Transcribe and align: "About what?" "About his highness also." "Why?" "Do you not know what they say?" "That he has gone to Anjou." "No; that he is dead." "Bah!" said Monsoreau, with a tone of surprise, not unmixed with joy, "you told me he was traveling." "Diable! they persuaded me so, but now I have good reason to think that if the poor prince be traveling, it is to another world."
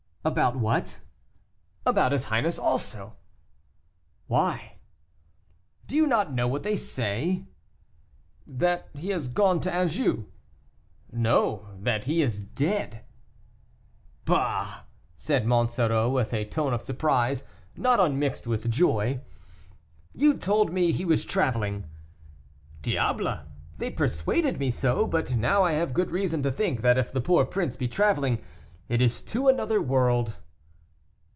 "About 0.23 0.55
what?" 0.55 0.99
"About 1.83 2.11
his 2.11 2.25
highness 2.25 2.59
also." 2.59 3.15
"Why?" 4.27 4.75
"Do 5.87 5.95
you 5.95 6.05
not 6.05 6.31
know 6.31 6.47
what 6.47 6.61
they 6.61 6.75
say?" 6.75 7.47
"That 8.45 8.89
he 8.93 9.09
has 9.09 9.27
gone 9.27 9.59
to 9.61 9.73
Anjou." 9.73 10.25
"No; 11.11 11.69
that 11.79 12.03
he 12.03 12.21
is 12.21 12.39
dead." 12.39 13.03
"Bah!" 14.23 14.81
said 15.15 15.47
Monsoreau, 15.47 16.11
with 16.11 16.35
a 16.35 16.45
tone 16.45 16.71
of 16.75 16.83
surprise, 16.83 17.43
not 17.75 17.99
unmixed 17.99 18.45
with 18.45 18.69
joy, 18.69 19.21
"you 20.13 20.37
told 20.37 20.71
me 20.71 20.91
he 20.91 21.03
was 21.03 21.25
traveling." 21.25 21.85
"Diable! 22.83 23.39
they 23.79 23.89
persuaded 23.89 24.59
me 24.59 24.69
so, 24.69 25.07
but 25.07 25.33
now 25.35 25.63
I 25.63 25.71
have 25.71 25.95
good 25.95 26.11
reason 26.11 26.43
to 26.43 26.51
think 26.51 26.81
that 26.81 26.99
if 26.99 27.11
the 27.11 27.21
poor 27.21 27.43
prince 27.43 27.75
be 27.75 27.87
traveling, 27.87 28.39
it 28.89 29.01
is 29.01 29.21
to 29.21 29.47
another 29.47 29.81
world." 29.81 30.35